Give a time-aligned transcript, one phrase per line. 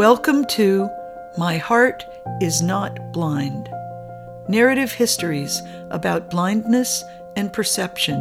[0.00, 0.88] Welcome to
[1.36, 2.06] My Heart
[2.40, 3.68] is Not Blind
[4.48, 7.04] Narrative Histories about Blindness
[7.36, 8.16] and Perception,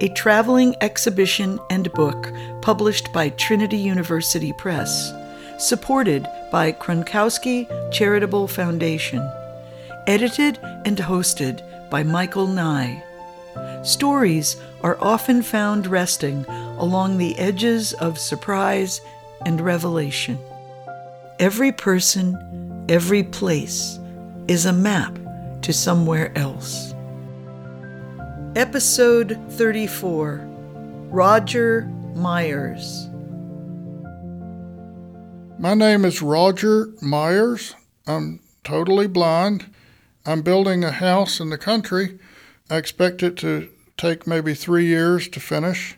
[0.00, 5.12] a traveling exhibition and book published by Trinity University Press,
[5.58, 9.24] supported by Kronkosky Charitable Foundation,
[10.08, 13.00] edited and hosted by Michael Nye.
[13.84, 19.00] Stories are often found resting along the edges of surprise
[19.46, 20.36] and revelation.
[21.40, 23.98] Every person, every place
[24.46, 25.18] is a map
[25.62, 26.92] to somewhere else.
[28.56, 30.46] Episode 34
[31.08, 33.08] Roger Meyers.
[35.58, 37.74] My name is Roger Meyers.
[38.06, 39.64] I'm totally blind.
[40.26, 42.18] I'm building a house in the country.
[42.68, 45.96] I expect it to take maybe three years to finish.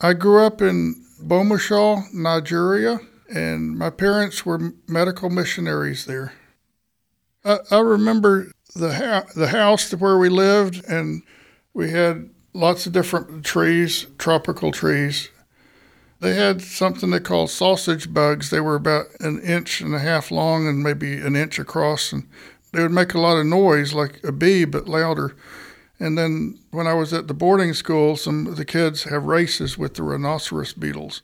[0.00, 2.98] I grew up in Bomashaw, Nigeria
[3.28, 6.32] and my parents were medical missionaries there.
[7.44, 11.22] I, I remember the ha- the house where we lived, and
[11.74, 15.30] we had lots of different trees, tropical trees.
[16.20, 18.50] They had something they called sausage bugs.
[18.50, 22.28] They were about an inch and a half long and maybe an inch across, and
[22.72, 25.36] they would make a lot of noise like a bee, but louder.
[26.00, 29.76] And then when I was at the boarding school, some of the kids have races
[29.76, 31.22] with the rhinoceros beetles.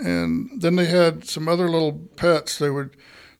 [0.00, 2.58] And then they had some other little pets.
[2.58, 2.96] They would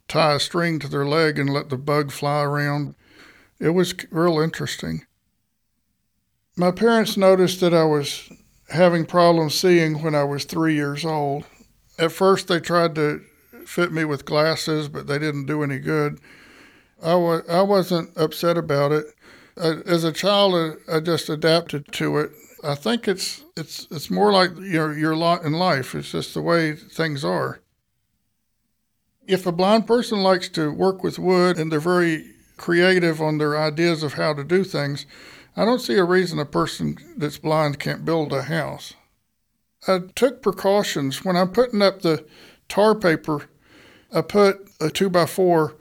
[0.09, 2.95] tie a string to their leg and let the bug fly around.
[3.59, 5.07] It was real interesting.
[6.57, 8.31] My parents noticed that I was
[8.71, 11.45] having problems seeing when I was three years old.
[11.99, 13.23] At first, they tried to
[13.67, 16.21] fit me with glasses, but they didn't do any good.
[17.03, 19.07] I, wa- I wasn't upset about it.
[19.57, 20.55] I, as a child,
[20.89, 22.31] I, I just adapted to it
[22.63, 25.95] I think it's it's it's more like your your lot in life.
[25.95, 27.61] It's just the way things are.
[29.27, 33.59] If a blind person likes to work with wood and they're very creative on their
[33.59, 35.07] ideas of how to do things,
[35.57, 38.95] I don't see a reason a person that's blind can't build a house.
[39.87, 42.27] I took precautions when I'm putting up the
[42.69, 43.49] tar paper.
[44.13, 45.77] I put a two by four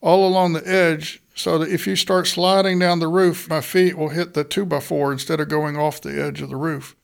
[0.00, 3.98] all along the edge so that if you start sliding down the roof, my feet
[3.98, 6.94] will hit the two by four instead of going off the edge of the roof.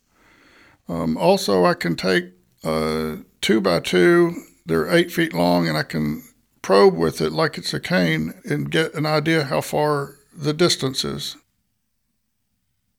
[0.88, 2.32] Um, also, I can take
[2.64, 6.22] a two by two, they're eight feet long, and I can
[6.62, 11.04] probe with it like it's a cane and get an idea how far the distance
[11.04, 11.36] is.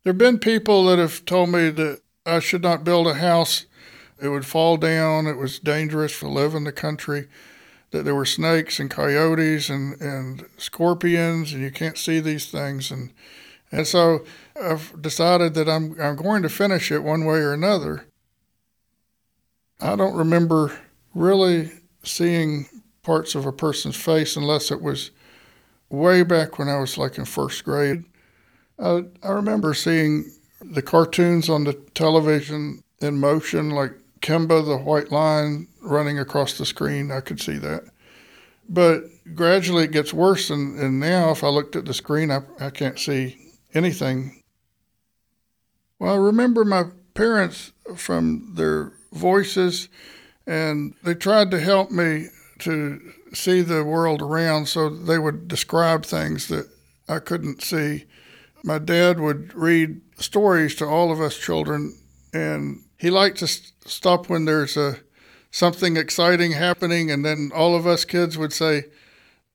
[0.04, 3.66] There have been people that have told me that I should not build a house.
[4.22, 5.28] It would fall down.
[5.28, 7.28] It was dangerous to live in the country
[7.92, 12.90] that there were snakes and coyotes and, and scorpions, and you can't see these things.
[12.90, 13.12] And,
[13.72, 14.26] and so
[14.62, 18.06] I've decided that I'm, I'm going to finish it one way or another.
[19.80, 20.78] I don't remember
[21.14, 21.72] really
[22.04, 22.68] seeing
[23.04, 25.12] parts of a person's face unless it was
[25.90, 28.06] way back when I was like in first grade.
[28.80, 30.32] I, I remember seeing
[30.62, 36.66] the cartoons on the television in motion, like Kimba the White Lion running across the
[36.66, 37.12] screen.
[37.12, 37.86] I could see that.
[38.70, 39.04] But
[39.36, 42.70] gradually it gets worse, and, and now if I looked at the screen, I, I
[42.70, 43.38] can't see
[43.74, 44.44] anything.
[46.00, 49.90] Well, I remember my parents from their voices,
[50.48, 52.28] and they tried to help me
[52.60, 56.70] to see the world around, so they would describe things that
[57.10, 58.06] I couldn't see.
[58.64, 61.98] My dad would read stories to all of us children,
[62.34, 65.00] and he liked to st- stop when there's a
[65.50, 68.86] something exciting happening, and then all of us kids would say,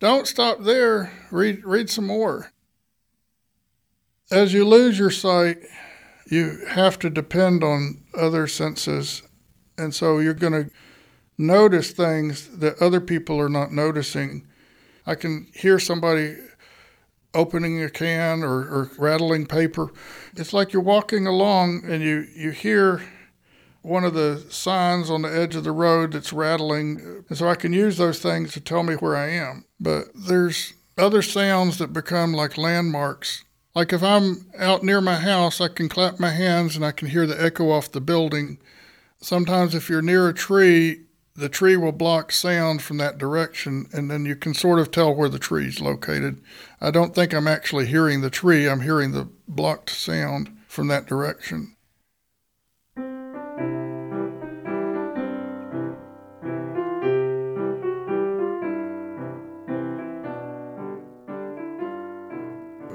[0.01, 1.12] "Don't stop there.
[1.31, 2.51] Read read some more."
[4.33, 5.59] As you lose your sight,
[6.29, 9.23] you have to depend on other senses,
[9.79, 10.71] and so you're going to
[11.39, 14.45] notice things that other people are not noticing.
[15.06, 16.35] I can hear somebody
[17.33, 19.93] opening a can or, or rattling paper.
[20.35, 23.03] It's like you're walking along and you, you hear
[23.87, 27.25] one of the signs on the edge of the road that's rattling.
[27.29, 29.65] And so I can use those things to tell me where I am.
[29.79, 33.44] But there's other sounds that become like landmarks.
[33.75, 37.09] Like if I'm out near my house, I can clap my hands and I can
[37.09, 38.59] hear the echo off the building.
[39.21, 41.03] Sometimes if you're near a tree,
[41.37, 45.15] the tree will block sound from that direction, and then you can sort of tell
[45.15, 46.41] where the tree is located.
[46.81, 51.06] I don't think I'm actually hearing the tree, I'm hearing the blocked sound from that
[51.06, 51.75] direction.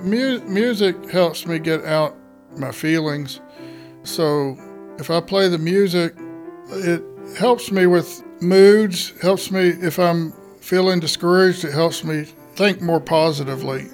[0.04, 2.16] Mu- music helps me get out
[2.58, 3.40] my feelings.
[4.04, 4.58] So
[5.00, 6.16] if I play the music,
[6.70, 7.04] it
[7.38, 12.26] helps me with moods, helps me if I'm feeling discouraged, it helps me
[12.56, 13.88] think more positively.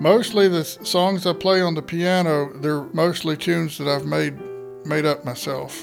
[0.00, 4.36] Mostly the songs I play on the piano, they're mostly tunes that I've made
[4.84, 5.80] made up myself.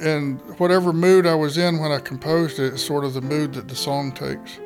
[0.00, 3.54] And whatever mood I was in when I composed it is sort of the mood
[3.54, 4.58] that the song takes.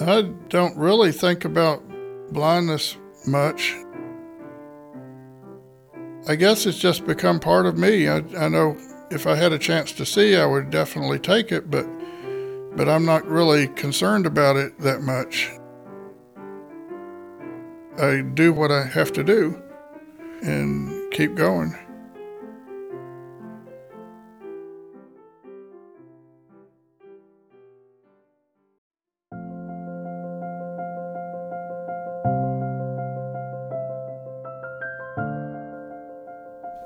[0.00, 1.82] I don't really think about
[2.32, 2.96] blindness
[3.26, 3.74] much.
[6.26, 8.08] I guess it's just become part of me.
[8.08, 8.76] I, I know
[9.10, 11.86] if I had a chance to see, I would definitely take it, but
[12.76, 15.52] but I'm not really concerned about it that much.
[17.98, 19.62] I do what I have to do
[20.42, 21.76] and keep going.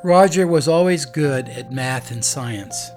[0.09, 2.93] Roger was always good at math and science.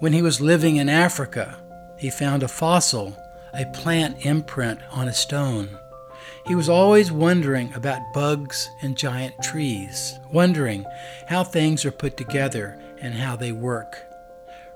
[0.00, 1.56] When he was living in Africa,
[1.96, 3.16] he found a fossil,
[3.54, 5.70] a plant imprint on a stone.
[6.46, 10.84] He was always wondering about bugs and giant trees, wondering
[11.26, 13.96] how things are put together and how they work.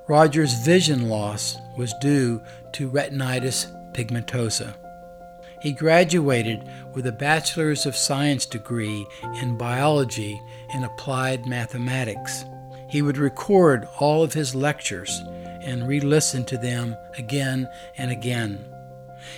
[0.08, 4.72] Roger's vision loss was due to retinitis pigmentosa.
[5.60, 9.06] He graduated with a Bachelor's of Science degree
[9.40, 10.40] in biology
[10.72, 12.44] and applied mathematics.
[12.88, 15.22] He would record all of his lectures
[15.60, 18.64] and re listen to them again and again.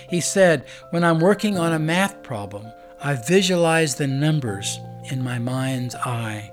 [0.07, 2.71] He said, When I'm working on a math problem,
[3.01, 4.79] I visualize the numbers
[5.09, 6.51] in my mind's eye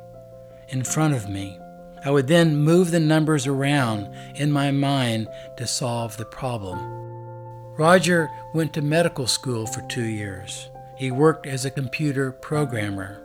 [0.68, 1.58] in front of me.
[2.04, 7.15] I would then move the numbers around in my mind to solve the problem.
[7.78, 10.70] Roger went to medical school for two years.
[10.96, 13.22] He worked as a computer programmer,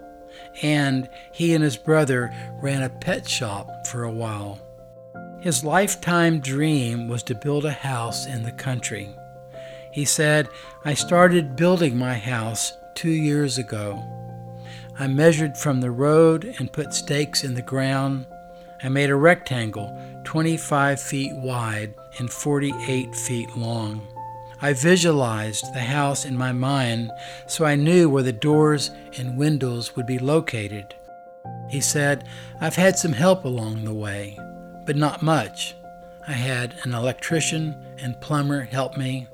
[0.62, 4.60] and he and his brother ran a pet shop for a while.
[5.40, 9.16] His lifetime dream was to build a house in the country.
[9.92, 10.50] He said,
[10.84, 14.04] I started building my house two years ago.
[15.00, 18.28] I measured from the road and put stakes in the ground.
[18.84, 24.06] I made a rectangle 25 feet wide and 48 feet long.
[24.62, 27.12] I visualized the house in my mind
[27.48, 30.94] so I knew where the doors and windows would be located.
[31.70, 32.28] He said,
[32.60, 34.38] I've had some help along the way
[34.86, 35.76] but not much.
[36.28, 39.28] I had an electrician and plumber help me.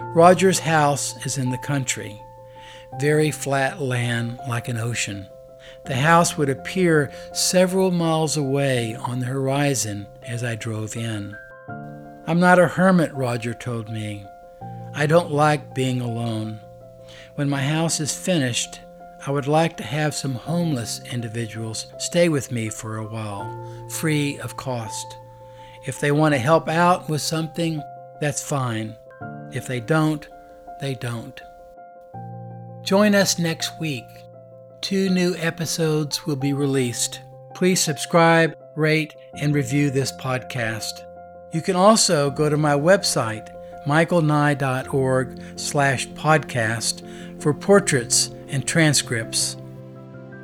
[0.00, 2.20] Roger's house is in the country,
[3.00, 5.26] very flat land like an ocean.
[5.86, 11.36] The house would appear several miles away on the horizon as I drove in.
[12.28, 14.22] I'm not a hermit, Roger told me.
[14.92, 16.60] I don't like being alone.
[17.36, 18.80] When my house is finished,
[19.26, 23.48] I would like to have some homeless individuals stay with me for a while,
[23.88, 25.06] free of cost.
[25.86, 27.82] If they want to help out with something,
[28.20, 28.94] that's fine.
[29.50, 30.28] If they don't,
[30.82, 31.40] they don't.
[32.82, 34.04] Join us next week.
[34.82, 37.22] Two new episodes will be released.
[37.54, 41.07] Please subscribe, rate, and review this podcast.
[41.52, 43.48] You can also go to my website,
[43.86, 47.02] michaelnye.org slash podcast,
[47.40, 49.56] for portraits and transcripts.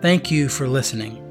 [0.00, 1.23] Thank you for listening.